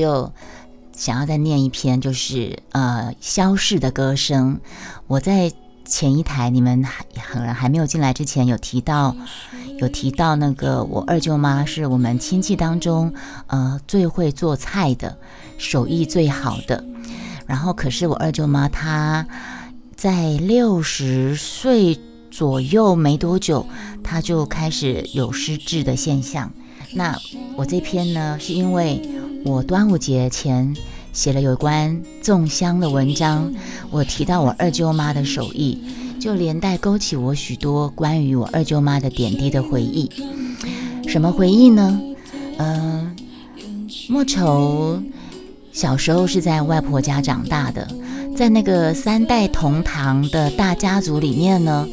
[0.00, 0.32] 又
[0.92, 4.60] 想要再念一篇，就是呃消逝的歌声。
[5.08, 5.52] 我在
[5.84, 9.16] 前一台你们还还还没有进来之前，有提到
[9.80, 13.12] 有提到那个我二舅妈是我们亲戚当中
[13.48, 15.18] 呃最会做菜的，
[15.58, 16.84] 手艺最好的。
[17.48, 19.26] 然后可是我二舅妈她
[19.96, 21.98] 在六十岁
[22.30, 23.66] 左右没多久，
[24.04, 26.52] 她就开始有失智的现象。
[26.94, 27.18] 那
[27.56, 29.02] 我这篇呢，是因为。
[29.44, 30.74] 我端午节前
[31.12, 33.52] 写了有关粽香的文章，
[33.90, 35.78] 我提到我二舅妈的手艺，
[36.20, 40.10] 就连带勾起我许多关于我二舅妈的点滴的回忆。
[41.06, 42.00] 什么回忆呢？
[42.58, 43.16] 嗯，
[44.08, 45.00] 莫愁
[45.72, 47.88] 小时候是在外婆家长大的，
[48.36, 51.88] 在那个三代同堂的大家族里面呢，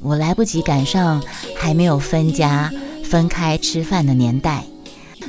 [0.00, 1.22] 我来不及赶上
[1.56, 2.70] 还没有分家、
[3.04, 4.64] 分开吃饭的年代。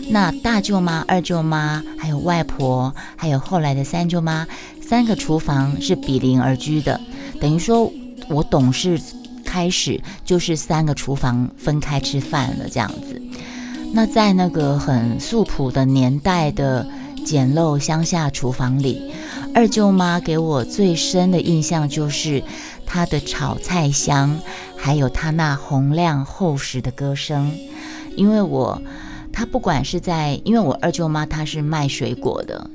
[0.10, 4.46] 那大舅妈、二舅妈，还有外婆，还有后来的三舅妈，
[4.82, 7.00] 三个厨房是比邻而居的，
[7.42, 7.92] 等于说
[8.28, 9.02] 我懂事
[9.44, 13.20] 开始就是三个厨房分开吃饭了这样子。
[13.94, 16.86] 那在那个很素朴的年代的
[17.26, 19.12] 简陋乡下厨房里，
[19.56, 22.44] 二舅妈给我最深的印象就是
[22.86, 24.38] 她的炒菜香，
[24.78, 27.52] 还有她那洪亮厚实的歌声，
[28.16, 28.80] 因为我。
[29.34, 32.70] 他不管是在，因为我二舅妈她是卖水果的，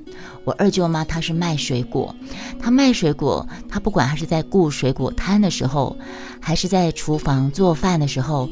[0.45, 2.15] 我二舅妈她是卖水果，
[2.59, 5.97] 她卖水果，她不管她是在雇水果摊的时候，
[6.41, 8.51] 还是在厨房做饭的时候，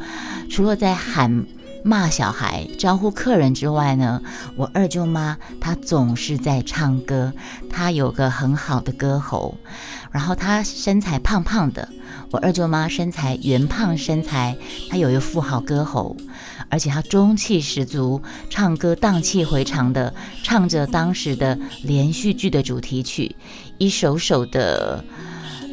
[0.49, 1.45] 除了在喊
[1.83, 4.23] 骂小孩、招呼客人之外呢，
[4.55, 7.33] 我二舅妈她总是在唱歌，
[7.69, 9.57] 她有个很好的歌喉，
[10.13, 11.89] 然后她身材胖胖的，
[12.31, 14.57] 我二舅妈身材圆胖身材，
[14.89, 16.17] 她有一副好歌喉。
[16.69, 23.35] 而且他中气十足，唱歌荡气回肠的唱着当时的连续剧的主题曲，
[23.79, 25.05] 一首首的，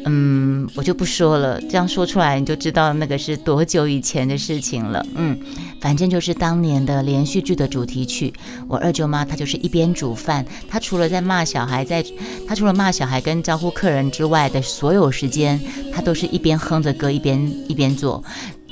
[0.06, 5.04] 嗯，我就不说了，这样说出来你就知道那个是多久以前的事情了。
[5.14, 5.38] 嗯，
[5.80, 8.32] 反正就是当年的连续剧的主题曲。
[8.68, 12.04] 我二舅妈她就是一边煮饭，她除了在骂小孩，在
[12.46, 15.60] 她除了骂小孩跟招呼客人之外的所有时间，
[15.92, 18.22] 她都是一边哼着歌一边一边做。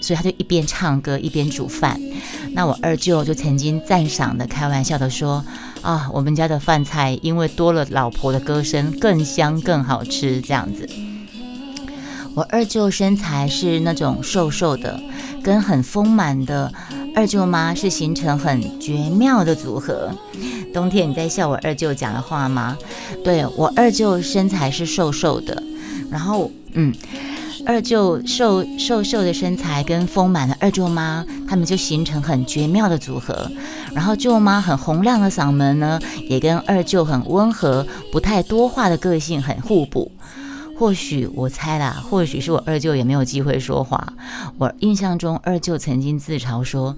[0.02, 1.98] 所以他就一边唱歌一边煮饭。
[2.52, 5.42] 那我二舅就曾经赞赏的开玩笑的说
[5.80, 10.86] ：“啊，我们家的饭菜因为多了老婆的歌声，更香更好吃。”这样子。
[12.34, 15.00] 我二舅身材是那种瘦瘦的，
[15.42, 16.72] 跟很丰满的
[17.14, 20.10] 二舅妈是形成很绝妙的组合。
[20.74, 22.76] 冬天你在笑我二舅讲的话吗？
[23.22, 25.62] 对我二舅身材是瘦瘦的，
[26.10, 26.92] 然后嗯。
[27.64, 33.50] 二舅瘦瘦瘦的身材跟丰满的二舅妈，他们就形成很绝妙的组合。
[33.94, 40.10] 然后舅妈很洪亮的嗓门呢，也跟二舅很温和、不太多话的个性很互补。
[40.76, 44.12] 或许我猜啦，或许是我二舅也没有机会说话。
[44.58, 46.96] 我印象中，二舅曾经自嘲说：“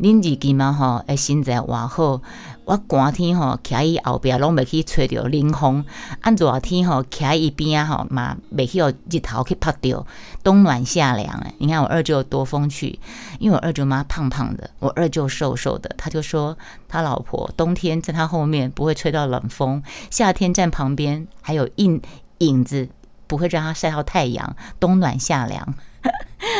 [0.00, 2.20] 恁二舅妈吼，诶，身材哇好。”
[2.66, 5.84] 我寒天吼，徛伊后壁拢袂去吹着冷风；
[6.22, 10.06] 按热天吼，徛伊边吼嘛，袂去互日头去晒着，
[10.42, 11.54] 冬暖夏凉诶。
[11.58, 12.98] 你看我二舅多风趣，
[13.38, 16.56] 因为我二舅妈胖胖的，我二舅瘦瘦的，他就说
[16.88, 22.00] 他老婆冬天在他后面不会吹到冷风，夏天站旁边还有影
[22.38, 22.88] 影子，
[23.26, 25.74] 不会让他晒到太阳，冬暖夏凉。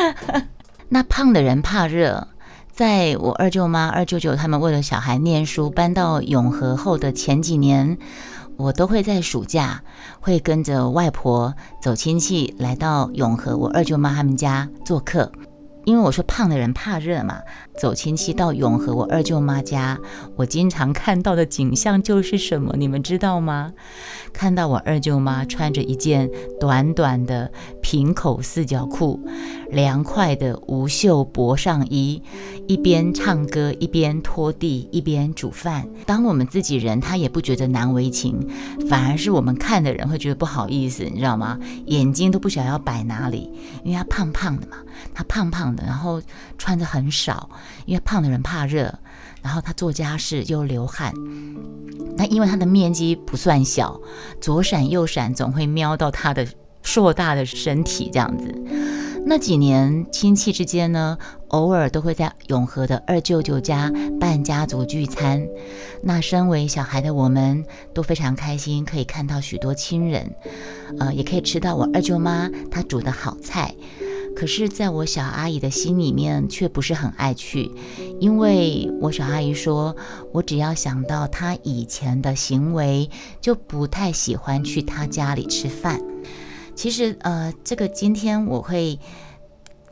[0.91, 2.29] 那胖的人怕热。
[2.75, 7.97] 在我二舅妈、二舅舅他们为了小孩念书搬到永和后的前几年，
[8.57, 9.85] 我都会在暑假
[10.19, 15.31] 会跟着外婆走亲戚来到永和我二舅妈他们家做客。
[15.85, 17.43] 因为我说胖的人怕热嘛，
[17.77, 19.99] 走亲戚到永和我二舅妈家，
[20.35, 22.75] 我经常看到的景象就是什么？
[22.79, 23.71] 你们知道吗？
[24.33, 27.53] 看到我二舅妈穿着一件短短的
[27.83, 29.21] 平口四角裤，
[29.75, 32.23] 凉快的无袖薄上衣，
[32.69, 35.87] 一边唱歌一边拖地一边煮饭。
[36.07, 38.49] 当我们自己人，他也不觉得难为情，
[38.89, 41.59] 反而是我们看的人会觉得不好意思，你知道吗？
[41.87, 43.51] 眼睛都不晓得要摆哪里，
[43.83, 44.77] 因为他胖胖的嘛，
[45.13, 45.85] 他胖胖的。
[45.85, 46.23] 然后
[46.57, 47.51] 穿的很少，
[47.85, 48.99] 因为胖的人怕热。
[49.43, 51.13] 然后他做家事又流汗，
[52.17, 54.01] 那因为他的面积不算小，
[54.41, 56.47] 左闪右闪总会瞄到他的
[56.83, 59.04] 硕大的身体这样子。
[59.27, 61.17] 那几年亲戚之间呢，
[61.49, 63.91] 偶尔都会在永和的二舅舅家
[64.21, 65.47] 办家族聚餐。
[66.03, 70.35] 那身为小孩的我们都非常开心，可以看到许多亲人，
[70.99, 73.75] 呃，也可以吃到我二舅妈她煮的好菜。
[74.37, 77.71] 可是在我小阿姨的心里面却不是很爱去，
[78.21, 79.97] 因为我小阿姨说，
[80.33, 83.09] 我只要想到她以前的行为，
[83.41, 86.01] 就不太喜欢去她家里吃饭。
[86.75, 88.99] 其实，呃，这个今天我会。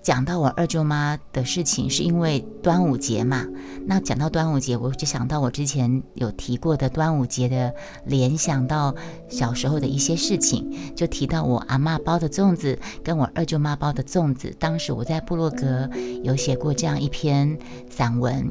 [0.03, 3.47] 讲到我二舅妈的事情，是因为端午节嘛。
[3.87, 7.73] 那讲到端午节，我就想到我之前有提过的端午节的
[8.05, 8.93] 联想到
[9.29, 14.53] 小时候的一些事情，就提到我阿妈包的粽子跟我二舅妈包的粽子。
[14.59, 15.89] 当时我在部落格
[16.25, 17.57] 有写过这样一篇
[17.89, 18.51] 散文，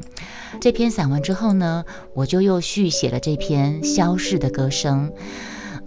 [0.61, 5.11] 这篇散文之后呢，我就又续写了这篇消逝的歌声。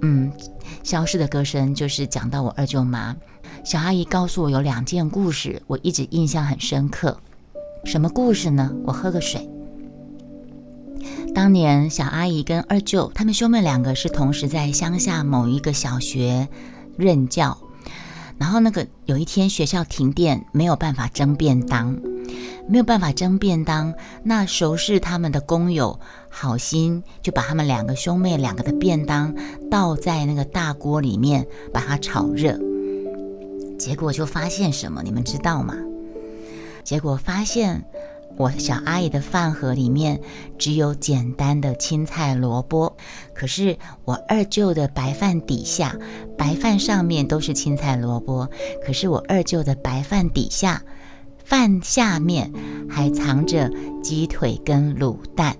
[0.02, 0.30] 嗯，
[0.84, 3.16] 消失的歌声就是讲到我二舅妈。
[3.64, 7.18] 小阿姨告诉我有两件故事，我一直印象很深刻。
[7.84, 8.70] 什么故事呢？
[8.84, 9.48] 我喝个水。
[11.34, 16.48] 当年小阿姨跟二舅他们兄妹两个是同时在乡下某一个小学
[16.96, 17.58] 任教，
[18.38, 21.98] 然后那个有一天学校停电，没有办法蒸便当，
[22.66, 29.34] 没有办法蒸便当，那熟识他们的工友好心就把他们两个兄妹两个的便当
[29.70, 32.58] 倒在那个大锅里面，把它炒热。
[33.78, 35.74] 结果就发现什么，你们知道吗？
[36.84, 37.84] 结果发现
[38.36, 40.20] 我小阿姨的饭盒里面
[40.58, 42.96] 只有简单的青菜萝卜，
[43.34, 45.96] 可是我二舅的白饭底下，
[46.36, 48.48] 白饭上面都是青菜萝卜，
[48.84, 50.82] 可是我二舅的白饭底下，
[51.44, 52.52] 饭下面
[52.88, 53.70] 还藏着
[54.02, 55.56] 鸡腿跟卤蛋。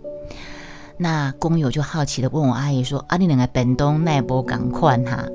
[0.97, 5.27] 那工友就好奇的问我阿姨说：“啊，你两个本东奈波赶快哈？”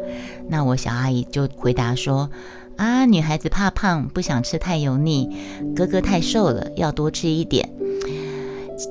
[0.50, 2.30] 那我小阿姨就回答说。
[2.78, 5.36] 啊，女孩子怕胖，不想吃太油腻。
[5.76, 7.70] 哥哥太瘦了，要多吃一点。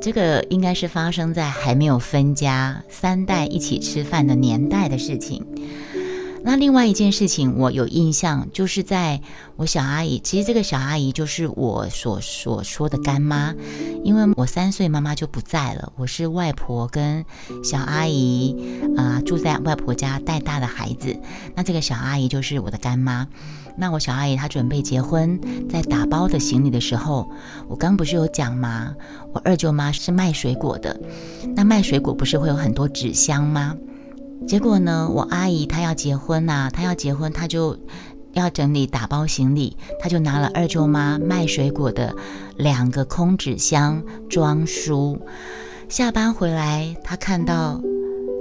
[0.02, 5.42] 这个应该是发生在还没有分家、三代一起吃饭的年代的事情。
[6.44, 9.20] 那另外一件事情我有印象，就是在
[9.56, 13.54] 我小阿姨，其实这个小阿姨就是我所所说的干妈，
[14.02, 17.24] 因为我三岁妈妈就不在了，我是外婆跟
[17.62, 18.56] 小阿姨
[18.96, 21.18] 啊住在外婆家带大的孩子，
[21.54, 23.26] 那这个小阿姨就是我的干妈。
[23.76, 27.30] 那我小阿姨她准备结婚，在打包的行李的时候，
[27.68, 28.94] 我刚不是有讲吗？
[29.32, 30.98] 我二舅妈是卖水果的，
[31.54, 33.76] 那卖水果不是会有很多纸箱吗？
[34.46, 37.76] 结果呢，我阿姨她要结婚呐，她要结婚，她就
[38.32, 42.14] 要整理打包行李，她就拿了二舅妈卖水果的
[42.56, 45.20] 两个空纸箱装书。
[45.88, 47.80] 下班回来，她看到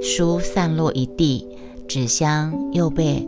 [0.01, 1.45] 书散落一地，
[1.87, 3.27] 纸箱又被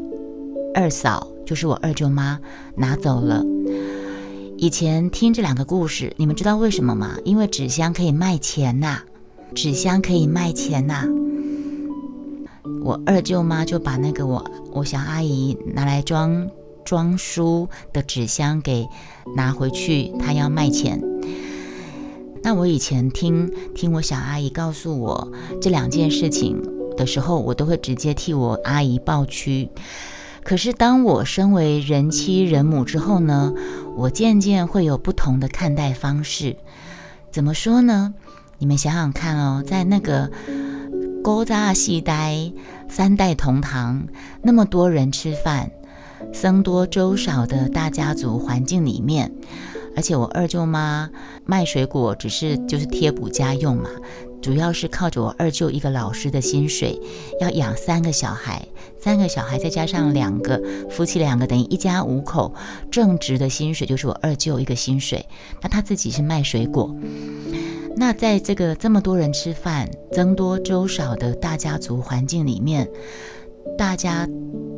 [0.74, 2.40] 二嫂，就是我二舅妈
[2.76, 3.44] 拿走了。
[4.58, 7.18] 以前听这两个故事，你们知道为什么吗？
[7.26, 9.00] 因为纸箱可以卖钱呐，
[9.56, 11.06] 纸箱可以卖钱呐。
[12.82, 16.50] 我二舅妈就把那个我我小阿姨拿来装
[16.86, 18.88] 装书的纸箱给
[19.36, 21.02] 拿回去，她要卖钱。
[22.42, 25.32] 那我以前听听我小阿姨告诉我
[25.62, 26.62] 这两件事情
[26.96, 29.70] 的时候，我都会直接替我阿姨抱屈。
[30.44, 33.54] 可是当我身为人妻人母之后呢，
[33.98, 36.56] 我渐渐会有不同的看待方式。
[37.30, 38.14] 怎么说呢？
[38.58, 40.32] 你们想想看哦，在那个。
[41.30, 42.52] 勾扎细呆，
[42.90, 44.08] 三代同堂，
[44.42, 45.70] 那么多人吃饭，
[46.34, 49.32] 僧多粥少的大家族环境里面，
[49.96, 51.08] 而且我二舅妈
[51.46, 53.92] 卖水果只是就是贴补家用嘛，
[54.42, 57.00] 主要是靠着我二舅一个老师的薪水，
[57.40, 58.68] 要养三个小孩，
[59.00, 62.56] 三个小孩再加上两个夫妻两个，等于一家五口，
[62.90, 65.24] 正职的薪水就是我二舅一个薪水，
[65.62, 66.92] 那他自己是卖水果。
[67.96, 72.90] 那在这个这么多人吃饭、僧多粥少的大家族环境里面，
[73.78, 74.28] 大家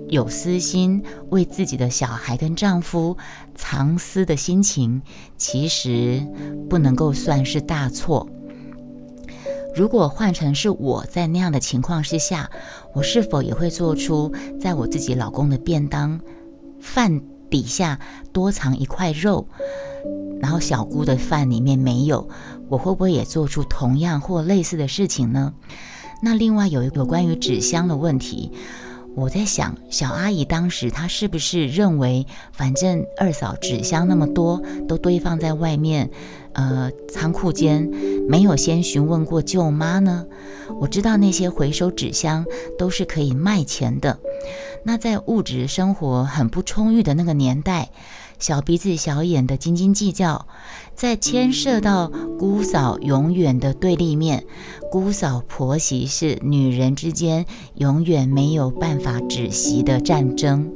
[0.07, 3.15] 有私心为自己的小孩跟丈夫
[3.55, 5.01] 藏私的心情，
[5.37, 6.25] 其实
[6.69, 8.27] 不能够算是大错。
[9.73, 12.49] 如果换成是我在那样的情况之下，
[12.93, 16.19] 我是否也会做出在我自己老公的便当
[16.81, 17.99] 饭底下
[18.33, 19.47] 多藏一块肉？
[20.41, 22.27] 然后小姑的饭里面没有，
[22.71, 25.53] 我会不会也做出同样或类似的事情呢？
[26.23, 28.53] 那另外有一个关于纸箱的问题，
[29.13, 36.09] 我在想，小阿姨当时她是不是认为，反正二嫂纸箱那么多都堆放在外面，
[36.53, 37.91] 呃，仓库间，
[38.29, 40.25] 没有先询问过舅妈呢？
[40.79, 42.45] 我知道那些回收纸箱
[42.79, 44.17] 都是可以卖钱的，
[44.85, 47.89] 那在物质生活很不充裕的那个年代。
[48.41, 50.47] 小鼻子小眼的斤斤计较，
[50.95, 54.43] 在牵涉到姑嫂永远的对立面，
[54.91, 57.45] 姑嫂婆媳是女人之间
[57.75, 60.73] 永远没有办法止息的战争。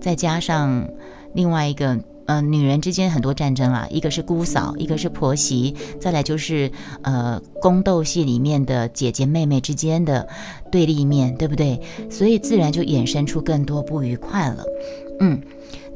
[0.00, 0.88] 再加上
[1.32, 6.72] 另外一个呃，女人之间很多战争啊，一个是姑嫂，一个是婆媳，再来就是
[7.02, 10.26] 呃宫斗戏里面的姐姐妹妹之间的
[10.72, 11.80] 对立面，对不对？
[12.10, 14.64] 所以自然就衍生出更多不愉快了。
[15.20, 15.40] 嗯，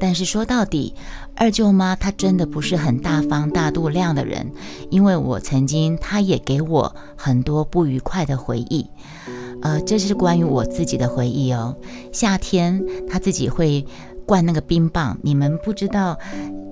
[0.01, 0.95] 但是说到底，
[1.37, 4.51] 二舅妈她真的不是很大方大度量的人，
[4.91, 8.87] 因为我曾经她也给我很多不愉快的回忆。
[9.63, 11.77] 呃，这是关于我自己的回忆哦。
[12.13, 13.87] 夏天她自己会。
[14.31, 16.17] 灌那个冰棒，你们不知道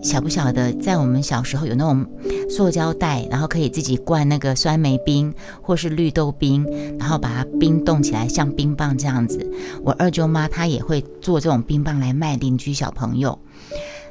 [0.00, 2.06] 晓不晓得，在我们小时候有那种
[2.48, 6.64] 塑胶袋，然后可以自己灌那个酸梅冰或是绿豆冰，
[7.00, 9.44] 然后把它冰冻起来，像冰棒这样子。
[9.82, 13.36] 我二舅妈她也会做这种冰棒来卖邻居小朋友。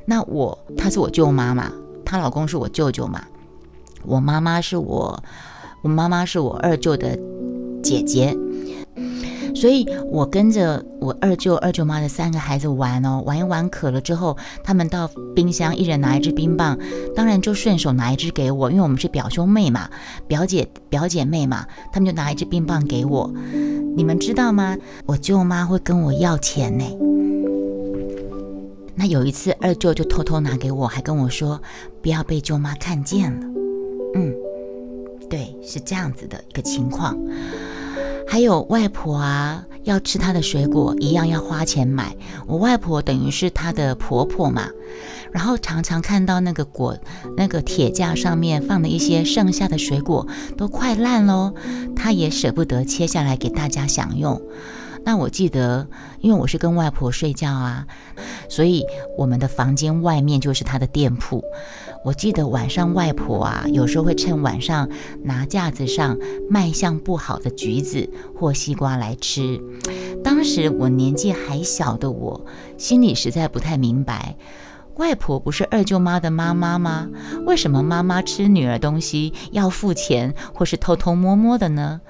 [0.04, 1.72] 那我她是我舅妈嘛，
[2.04, 3.24] 她老公是我舅舅嘛，
[4.04, 5.24] 我妈妈是我，
[5.82, 7.18] 我妈妈是我二舅的
[7.82, 8.38] 姐姐。
[9.60, 16.78] 所以我跟着我二舅、二舅妈的三个孩子玩哦，玩一玩渴了之后，他们到冰箱一人拿一支冰棒，
[17.16, 19.90] 当然就顺手拿一支给我，因为我们是表兄妹嘛，
[20.28, 23.34] 表姐表姐妹嘛，他们就拿一支冰棒给我。
[23.96, 24.78] 你们知道吗？
[25.08, 26.86] 我舅妈会跟我要钱呢。
[28.94, 31.60] 那有一次二舅就偷偷拿给我，还跟我说
[32.04, 33.48] 不要被舅妈看见了。
[34.14, 34.34] 嗯，
[35.28, 37.18] 对，是这样子的一个情况。
[38.28, 42.16] 还有外婆啊，要吃她的水果，一样要花钱买。
[42.46, 44.70] 我外婆等于是她的婆婆嘛，
[45.32, 46.98] 然后常常看到那个果，
[47.38, 51.54] 那个铁架上面放的一些剩下的水果都快烂喽，
[51.96, 54.42] 她也舍不得切下来给大家享用。
[55.08, 55.88] 那我记得，
[56.20, 57.88] 因为我是跟外婆睡觉啊，
[58.50, 58.86] 所以
[59.18, 61.42] 我们的房间外面就是她的店铺。
[62.04, 64.90] 我记得晚上外婆啊，有时候会趁晚上
[65.24, 66.18] 拿架子上
[66.50, 69.62] 卖相不好的橘子或西瓜来吃。
[70.22, 72.46] 当时我年纪还小的我，
[72.78, 74.36] 心里实在不太明白，
[74.96, 77.08] 外婆不是二舅妈的妈妈吗？
[77.46, 82.02] 为什么妈妈吃女儿东西要付钱或是偷偷摸摸的呢？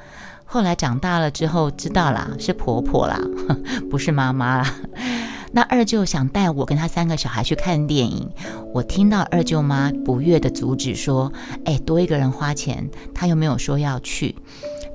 [0.50, 3.20] 后来长大了之后知道啦，是婆婆啦，
[3.92, 4.76] 不是妈妈啦。
[5.52, 8.30] 那二舅想带我跟他三个小孩去看电影，
[8.74, 11.32] 我听到二舅妈不悦的阻止说
[11.66, 14.36] ：“哎，多一个人花钱，他又没有说要去。”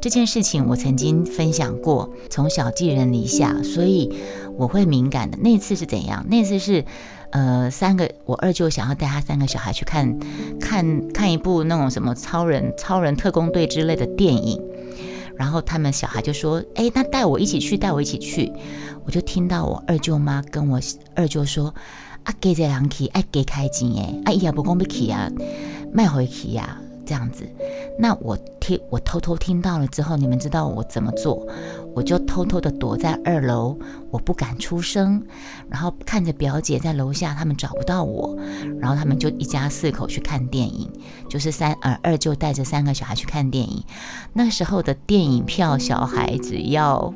[0.01, 4.13] 这件事情我曾经分享过，从小寄人篱下，所以
[4.57, 5.39] 我会敏感的。
[5.39, 6.25] 那次是怎样？
[6.29, 6.85] 那次是，
[7.31, 10.19] 呃，三个我二舅想要带他三个小孩去看，
[10.61, 14.61] 看看一部那种什么超人、超人特工队之类的电影。
[15.37, 18.53] 然后他们小孩就说：“哎，那带我一起去，带我一起去。”
[19.05, 20.81] 我就听到我二舅妈跟我
[21.15, 21.75] 二舅说
[22.25, 25.29] ：“啊，给这两去，哎，给开金哎，啊，也不讲不起啊，
[25.93, 26.79] 卖回去呀，
[27.13, 27.45] 这样子。”
[28.01, 31.47] 那我听我偷偷听到了之后，你们知道我怎么做？
[31.95, 33.77] 我就偷偷的躲在二楼，
[34.11, 35.23] 我不敢出声，
[35.69, 38.35] 然后看着表姐在楼下，他们找不到我，
[38.81, 40.91] 然后他们就一家四口去看电影，
[41.29, 43.85] 就是三呃二舅带着三个小孩去看电影。
[44.33, 47.13] 那时候的电影票，小孩只要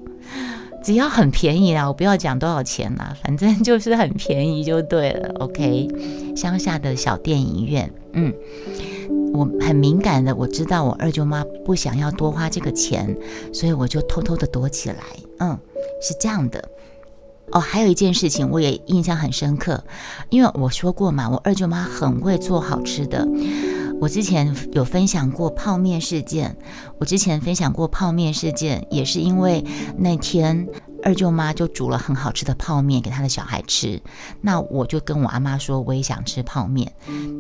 [0.85, 5.33] 只要很便宜啦，我不要讲多少钱啦，反正就是很便宜就对了。
[5.41, 5.89] OK，
[6.37, 8.31] 乡下的小电影院，嗯。
[9.37, 13.17] 我很敏感的，我知道我二舅妈不想要多花这个钱，
[13.53, 14.97] 所以我就偷偷的躲起来。
[15.39, 15.59] 嗯，
[16.01, 16.69] 是这样的。
[17.53, 19.85] 哦，还有一件事情我也印象很深刻，
[20.31, 23.29] 因为我说过嘛，我二舅妈很会做好吃的。
[24.01, 26.57] 我之前有分享过泡面事件，
[26.99, 29.65] 我之前分享过泡面事件，也是因为
[29.99, 30.67] 那天。
[31.07, 34.03] 二舅妈就煮了很好吃的泡面给她的小孩吃，
[34.41, 36.93] 那我就跟我阿妈说我也想吃泡面，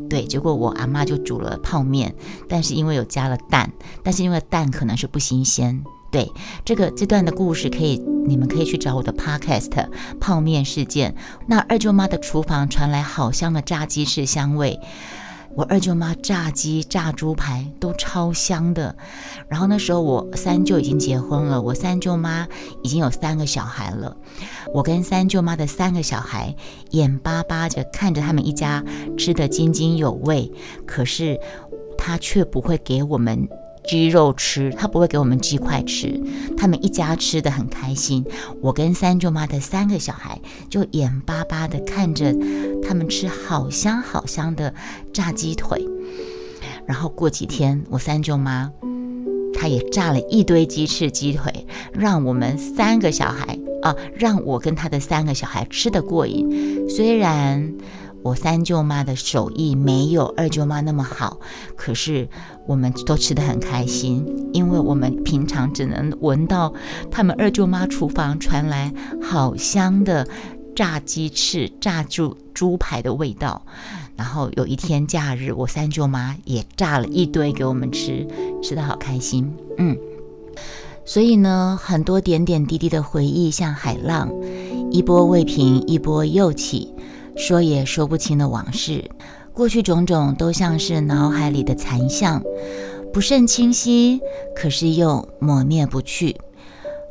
[0.08, 2.14] 对，结果我阿妈就煮了泡面，
[2.48, 3.72] 但是因为有加了蛋，
[4.04, 5.82] 但是因为蛋可能是不新鲜，
[6.12, 6.30] 对，
[6.64, 9.88] 这个这段的故事可以你们可以去找我的 podcast
[10.20, 11.16] 泡面事件，
[11.48, 14.78] 那二舅妈的厨房传来好香的炸鸡翅香味。
[15.56, 18.94] 我二舅妈炸鸡、炸猪排都超香的。
[19.48, 22.46] 然后那时候我三舅已经结婚了，我三舅妈
[22.82, 24.14] 已经有三个小孩了。
[24.74, 26.54] 我跟三舅妈的三个小孩
[26.90, 28.84] 眼巴巴着看着他们一家
[29.16, 30.52] 吃得津津有味，
[30.86, 31.40] 可是
[31.96, 33.48] 他却不会给我们。
[33.86, 36.20] 鸡肉吃，他不会给我们鸡块吃。
[36.56, 38.24] 他们一家吃的很开心，
[38.60, 42.34] 我跟三舅妈的三个小孩就眼巴巴的看着
[42.82, 44.74] 他们吃好香好香的
[45.12, 45.86] 炸鸡腿。
[46.86, 48.70] 然后过几天，我三舅妈
[49.54, 56.88] 她也炸了一堆鸡翅鸡腿，让我们三个小孩啊，让我跟他的三个小孩吃得过瘾。
[56.88, 57.72] 虽然。
[58.26, 61.38] 我三舅妈的手艺没有二舅妈那么好，
[61.76, 62.28] 可是
[62.66, 66.74] 我们都吃得很开心，因为我们平常只能闻到
[67.08, 68.92] 他们二舅妈厨房传来
[69.22, 70.26] 好香的
[70.74, 73.64] 炸鸡翅、炸猪猪排的味道。
[74.16, 78.26] 然后有一天假日，我三舅妈也炸了一堆给我们吃，
[78.60, 79.54] 吃的好开心。
[79.78, 79.96] 嗯，
[81.04, 84.32] 所以呢，很多点点滴滴的回忆像海浪，
[84.90, 86.92] 一波未平，一波又起，
[87.36, 89.10] 说也说不清的往事。
[89.52, 92.42] 过去种种都像是脑海里的残像，
[93.12, 94.20] 不甚清晰，
[94.54, 96.36] 可是又抹灭不去。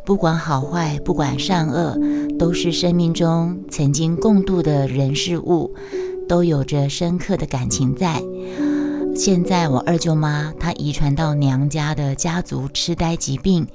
[0.05, 1.97] 不管好坏，不管善恶，
[2.37, 5.73] 都是生命中曾经共度的人事物，
[6.29, 8.21] 都有着深刻的感情在。
[9.15, 13.65] 现在我二舅妈她遗传到娘家的家族痴呆疾病，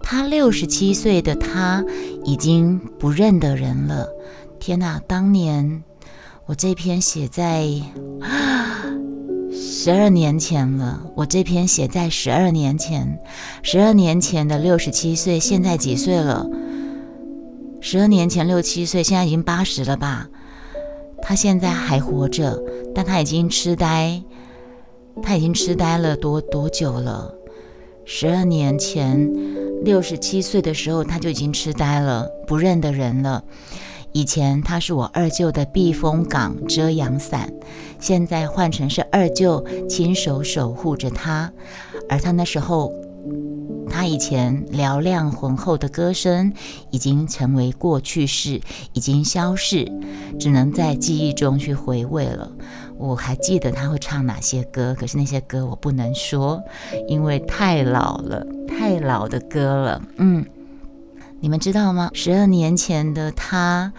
[0.00, 1.84] 她六十七岁的她
[2.24, 4.08] 已经不认得人了。
[4.66, 5.84] 天哪，当年
[6.46, 7.70] 我这篇写在。
[9.52, 13.20] 十二年前了，我这篇写在十二年前，
[13.62, 16.50] 十二年前的六十七岁，现在几岁了？
[17.80, 20.26] 十二年前六七岁，现在已经八十了吧？
[21.22, 22.60] 他现在还活着，
[22.92, 24.20] 但他已经痴呆，
[25.22, 27.32] 他已经痴呆了多多久了？
[28.04, 29.32] 十二年前
[29.84, 33.44] 六十七岁的时候，他就已经痴呆了，不认得人了。
[34.16, 37.52] 以前他是我二舅的避风港、遮阳伞，
[38.00, 41.52] 现在换成是二舅亲手守护着他。
[42.08, 42.90] 而他那时候，
[43.90, 46.50] 他以前嘹亮浑厚的歌声
[46.90, 48.58] 已经成为过去式，
[48.94, 49.86] 已经消逝，
[50.40, 52.50] 只能在记忆中去回味了。
[52.96, 56.58] 我还记得他会唱哪些歌，可是那些歌我不能说，
[57.06, 60.02] 因为太老了，太老的歌了。
[60.16, 60.42] 嗯。
[61.46, 62.10] 你们知道吗？
[62.12, 63.92] 十二年前的他，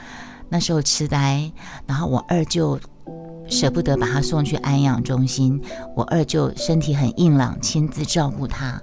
[0.49, 1.49] 那时候痴呆，
[1.85, 2.77] 然后我二舅
[3.47, 5.61] 舍不得把他送去安养中心。
[5.95, 8.81] 我二舅身体很硬朗，亲自照顾他，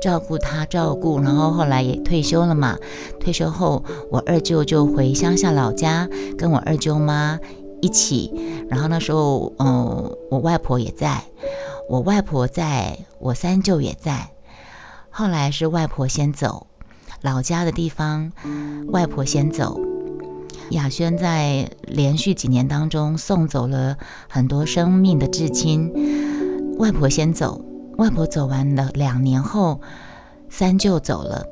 [0.00, 1.20] 照顾他，照顾。
[1.20, 2.78] 然后后来也退休了嘛。
[3.20, 6.08] 退休后，我二舅就回乡下老家，
[6.38, 7.38] 跟我二舅妈
[7.82, 8.32] 一起。
[8.70, 11.22] 然后那时候，嗯，我外婆也在，
[11.90, 14.30] 我外婆在，我三舅也在。
[15.10, 16.66] 后来是外婆先走。
[17.22, 18.32] 老家的地方，
[18.88, 19.80] 外婆先走。
[20.70, 23.96] 雅轩在连续几年当中送走了
[24.28, 25.92] 很多生命的至亲。
[26.78, 27.64] 外婆先走，
[27.98, 29.80] 外婆走完了两年后，
[30.48, 31.46] 三舅走了。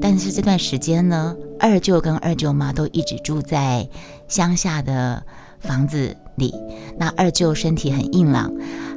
[0.00, 3.88] 但是这段时间呢，二舅跟二舅妈都一直住在
[4.28, 5.22] 乡下的
[5.60, 6.54] 房子里。
[6.98, 8.52] 那二舅身体很硬朗。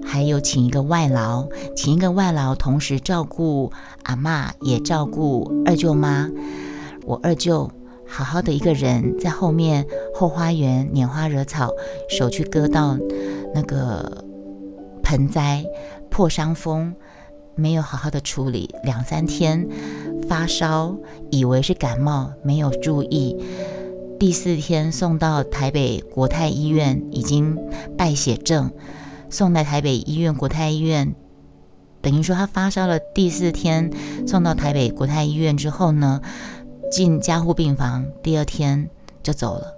[0.10, 3.72] 还有请一个外劳，请一个外劳，同时照顾
[4.04, 6.32] 阿妈，也照顾二舅妈。
[7.06, 7.70] 我二舅
[8.08, 11.72] 好好的一个人在后面后花园拈花惹草，
[12.10, 12.98] 手去割到
[13.54, 14.24] 那个
[15.04, 15.66] 盆栽
[16.10, 16.96] 破伤风，
[17.56, 19.68] 没有好好的处理，两三天
[20.28, 20.96] 发烧，
[21.32, 23.36] 以为是感冒，没有注意，
[24.18, 27.58] 第四天送到台北国泰医院，已经
[27.98, 28.72] 败血症。
[29.30, 31.14] 送到台北医院国泰医院，
[32.02, 33.92] 等于说他发烧了第四天，
[34.26, 36.22] 送到台北国泰医院之后呢，
[36.90, 38.90] 进加护病房，第二天
[39.22, 39.74] 就走了。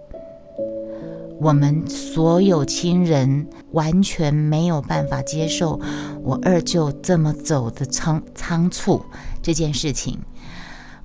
[1.41, 5.79] 我们所有亲人完全没有办法接受
[6.21, 9.01] 我二舅这么走的仓仓促
[9.41, 10.19] 这件事情。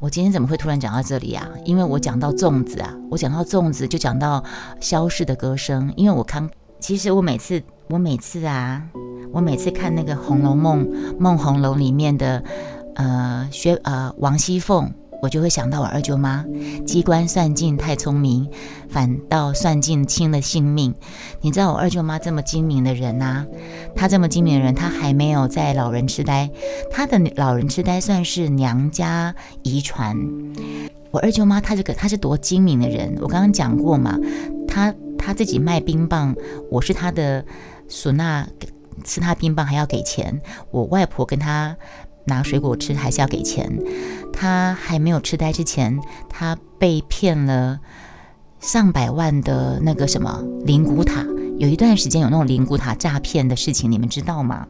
[0.01, 1.49] 我今天怎么会突然讲到这里啊？
[1.65, 4.45] 因为我讲到粽子啊，我讲到粽子就讲到
[4.81, 7.63] 消逝的歌声，因为我看，其实我每次。
[7.89, 8.83] 我每次啊，
[9.31, 10.87] 我每次看那个《红楼梦》
[11.19, 12.43] 《梦红楼》里面的，
[12.95, 16.45] 呃，薛呃王熙凤，我就会想到我二舅妈，
[16.87, 18.49] 机关算尽太聪明，
[18.89, 20.95] 反倒算尽亲了性命。
[21.43, 23.45] 你知道我二舅妈这么精明的人呐，
[23.95, 26.51] 她这么精明的人，她还没有在老人痴呆，
[26.91, 30.17] 她的老人痴呆算是娘家遗传。
[31.11, 34.19] 我二舅妈她这个她是多精明的人，我刚刚讲过嘛，
[34.67, 36.35] 她她自己卖冰棒，
[36.71, 37.45] 我是她的。
[37.89, 38.47] 唢呐
[39.03, 41.77] 吃他冰棒还要给钱，我外婆跟他
[42.27, 43.71] 拿水果吃还是要给钱。
[44.33, 47.81] 他还没有痴呆之前，他被骗了
[48.61, 51.25] 上百万的那个什么灵骨塔，
[51.59, 54.67] 有一段时间有那种灵骨塔诈骗的事情，你们知道吗？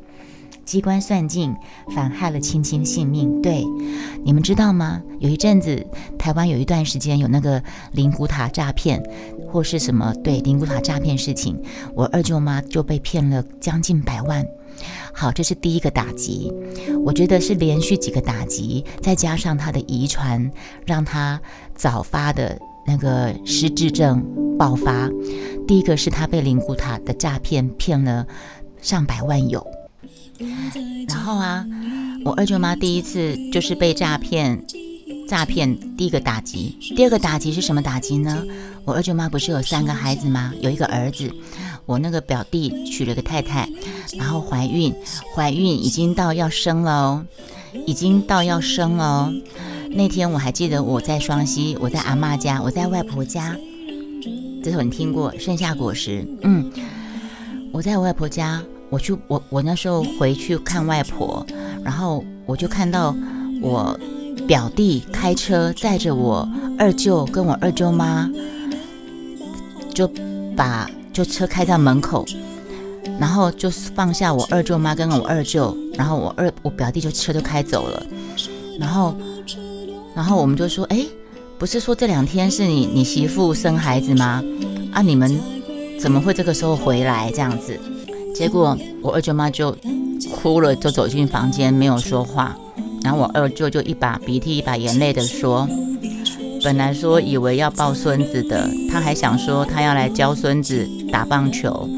[0.64, 1.55] 机关算尽，
[1.94, 3.40] 反害了亲亲性命。
[3.42, 3.64] 对，
[4.24, 5.03] 你们知道吗？
[5.18, 5.87] 有一阵子，
[6.18, 9.03] 台湾有一段时间有那个灵骨塔诈骗，
[9.50, 11.61] 或是什么对灵骨塔诈骗事情，
[11.94, 14.44] 我二舅妈就被骗了将近百万。
[15.12, 16.53] 好，这是第一个打击，
[17.05, 20.50] 我觉得是连续几个打击，再加上他的遗传，
[20.85, 21.40] 让他
[21.74, 24.24] 早发的那个失智症
[24.59, 25.09] 爆发。
[25.68, 28.27] 第一个是他被灵骨塔的诈骗骗了
[28.81, 29.64] 上百万有。
[31.09, 31.64] 然后啊，
[32.25, 34.64] 我二舅妈第一次就是被诈骗，
[35.29, 38.44] 诈骗第一个打击，第二个打击是什么打击呢？
[38.85, 40.53] 我二舅妈不是有三个孩子吗？
[40.61, 41.33] 有一个儿子，
[41.87, 43.68] 我那个表弟娶了个太太，
[44.18, 44.94] 然后怀孕，
[45.35, 47.27] 怀孕已经到要生了哦，
[47.87, 49.33] 已经到要生了哦。
[49.90, 53.57] 那天我还记得我在双溪，我在阿妈家，我在外婆家。
[54.62, 56.23] 这首你听过《盛夏果实》？
[56.42, 56.70] 嗯，
[57.70, 58.62] 我在外婆家，
[58.94, 61.44] 我去我我那时候回去看外婆，
[61.83, 63.12] 然后我就看到
[63.61, 63.98] 我
[64.46, 68.30] 表弟开车载着我二舅跟我二舅妈，
[69.92, 70.09] 就
[70.57, 72.24] 把就车开到门口，
[73.18, 78.07] 然后就放下我二舅妈跟我二舅，然后我二我表弟就车就开走了，
[78.78, 79.12] 然后
[80.14, 81.04] 然后我们就说，哎。
[81.57, 84.42] 不是说这两天是你你媳妇生孩子吗？
[84.92, 85.40] 啊，你们
[86.00, 87.78] 怎么会这个时候回来这样子？
[88.35, 89.75] 结果我二舅妈就
[90.35, 92.57] 哭了，就走进房间没有说话。
[93.03, 95.68] 然后我二舅就一把鼻涕一把眼泪的说
[96.64, 101.88] ：“本来说以为要抱孙子的，他还想说他要来教孙子打棒球，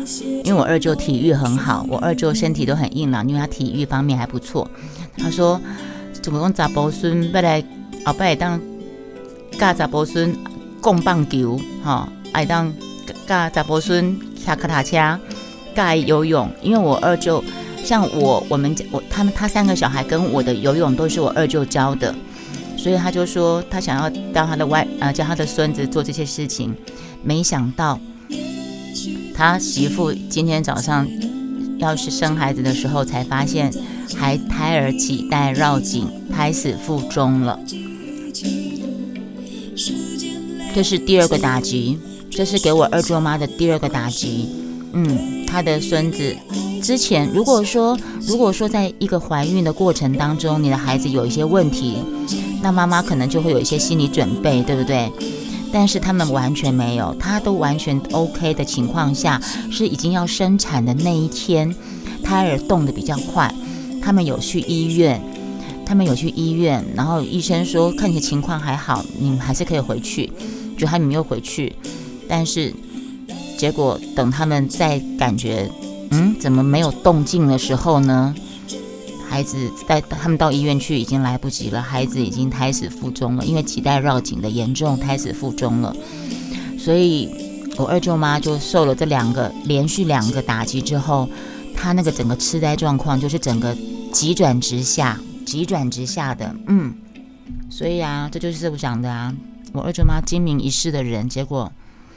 [0.44, 4.68] 因为我二舅体育很好，我二舅身体都很硬朗，因为他体育方面还不错。
[5.16, 5.60] 他说
[6.20, 7.64] 怎么讲咋抱孙不来
[8.04, 8.60] 后摆当。”
[9.58, 10.36] 教查甫孙
[10.82, 12.70] 共棒球，哈，爱当
[13.26, 15.18] 教查甫孙骑脚踏车，
[15.76, 16.50] 教游泳。
[16.62, 17.44] 因为我二舅，
[17.84, 22.14] 像我，我们家我他们他三个小孩跟我的游泳都是我二舅教的，
[22.76, 26.74] 所以他就说他想要教他的外呃教他的孙子做这些事情。
[27.22, 28.00] 没想到
[29.34, 31.06] 他媳妇今天早上
[31.78, 33.72] 要是生孩子的时候，才发现
[34.16, 37.60] 还胎儿脐带绕颈，胎死腹中了。
[40.74, 41.98] 这是第二个打击，
[42.30, 44.48] 这是给我二舅妈的第二个打击。
[44.98, 46.34] 嗯，他的孙子
[46.82, 51.96] 之前如果说如果说在一个怀孕的过程当中，你的孩子有一些问题，
[52.62, 55.12] 那妈妈可能就会有一些心理准备，对不对？
[55.70, 59.38] 但是他们完全没有，他都完全 OK 的情况下，
[59.70, 61.74] 是已经要生产的那一天，
[62.24, 63.54] 胎儿动得比较快，
[64.00, 65.20] 他们有去医院，
[65.84, 70.32] 他们有去医院，然后医生说看起来情况还好，你们还是可以回去。
[70.78, 71.74] 就他们又回去，
[72.28, 72.72] 但是
[73.58, 75.70] 结果等他们在感觉
[76.10, 78.34] 嗯怎么没有动静的时候呢？
[79.28, 85.94] 孩子带他们到医院去已经来不及了，孩子已经胎死腹中了，因为脐带绕颈的严重，胎死腹中了。
[86.78, 87.28] 所以
[87.76, 91.28] 我二舅妈就受了这两个连续两个打击之后，
[91.74, 93.76] 她那个整个痴呆状况就是整个
[94.12, 96.94] 急转直下，急转直下的，嗯。
[97.68, 99.34] 所以啊，这就是我讲的啊。
[99.72, 101.70] 我二舅妈精明一世的人，结果，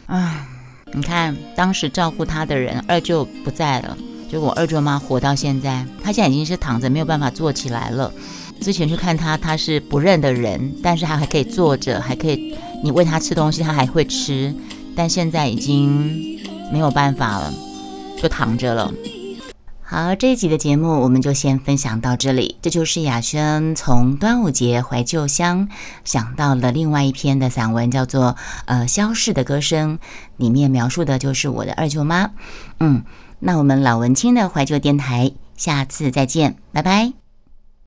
[0.06, 0.48] 啊，
[0.94, 3.98] 你看当时照顾他的人二舅不在了，
[4.30, 8.12] 就我二舅妈活到现在，他现在已经是躺着没有办法坐起来了。
[8.60, 14.54] 之前去看他，他是不认的人，但是他还可以坐着，还可以你喂他吃东西，他还会吃，
[14.96, 16.40] 但现在已经
[16.72, 17.54] 没有办法了，
[18.22, 18.92] 就躺着了。
[19.92, 22.60] 好，这一集的节目我们就先分享到这里。
[22.62, 25.68] 这就是雅轩从端午节怀旧乡
[26.06, 28.34] 想到了另外一篇的散文，叫做
[28.66, 29.98] 《呃消逝的歌声》，
[30.38, 32.30] 里面描述的就是我的二舅妈。
[32.80, 33.04] 嗯，
[33.40, 37.14] 那我们老文青的怀旧电台，下次再见，拜拜。